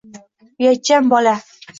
Uyatchan 0.61 1.09
bola 1.11 1.35